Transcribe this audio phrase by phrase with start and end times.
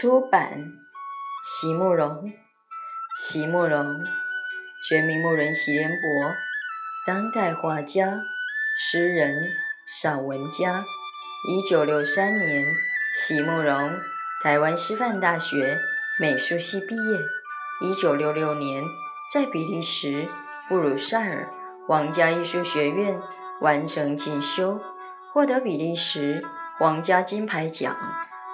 [0.00, 0.72] 出版
[1.44, 2.32] 席慕容，
[3.18, 4.00] 席慕容，
[4.88, 5.98] 全名慕人席联博，
[7.06, 8.22] 当代画家、
[8.74, 9.50] 诗人、
[9.84, 10.86] 散文家。
[11.46, 12.64] 一九六三年，
[13.12, 14.00] 席慕容
[14.42, 15.78] 台湾师范大学
[16.18, 17.20] 美术系毕业。
[17.82, 18.82] 一九六六年，
[19.30, 20.26] 在比利时
[20.66, 21.46] 布鲁塞尔
[21.86, 23.20] 皇家艺术学院
[23.60, 24.80] 完成进修，
[25.34, 26.42] 获得比利时
[26.78, 28.19] 皇家金牌奖、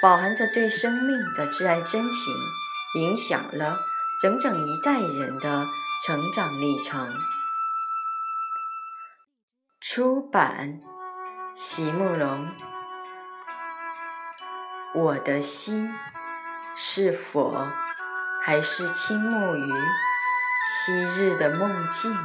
[0.00, 2.32] 饱含着对生命的挚爱真情，
[2.94, 3.80] 影响了
[4.22, 5.66] 整整一代人的
[6.06, 7.12] 成长历程。
[9.80, 10.80] 出版：
[11.54, 12.48] 席慕容。
[14.94, 15.92] 我的心
[16.76, 17.66] 是否
[18.44, 19.72] 还是倾慕于
[20.64, 22.16] 昔日的梦境？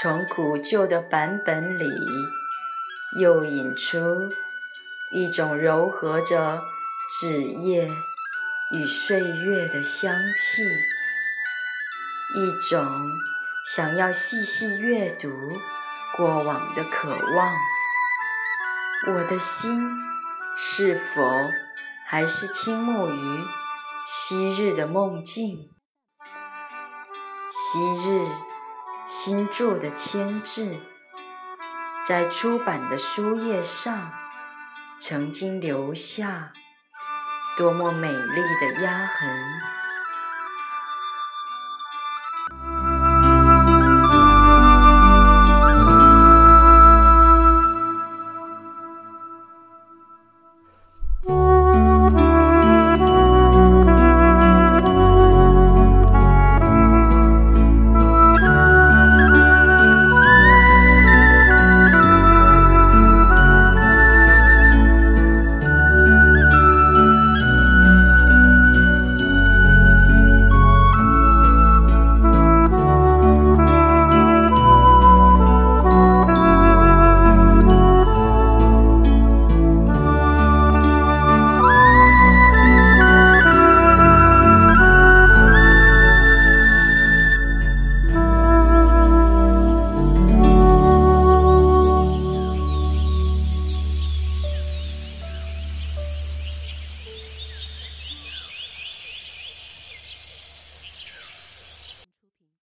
[0.00, 1.86] 从古旧的版本里，
[3.20, 3.98] 又引出。
[5.14, 6.64] 一种柔和着
[7.20, 7.86] 纸页
[8.74, 10.62] 与岁月的香气，
[12.34, 13.10] 一种
[13.66, 15.28] 想要细细阅读
[16.16, 17.54] 过往的渴望。
[19.08, 19.86] 我的心
[20.56, 21.22] 是否
[22.06, 23.44] 还是倾慕于
[24.06, 25.68] 昔日的梦境？
[27.50, 27.78] 昔
[28.08, 28.26] 日
[29.04, 30.74] 新铸的签字，
[32.06, 34.21] 在出版的书页上。
[35.04, 36.52] 曾经留下
[37.56, 39.81] 多么美丽的压痕。